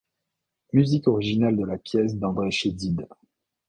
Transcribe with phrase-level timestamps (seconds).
[0.73, 3.05] Musique originale de la pièce d'Andrée Chédid.